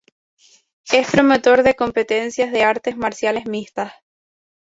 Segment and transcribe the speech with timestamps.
[0.91, 3.93] Es promotor de competencias de Artes marciales mixtas.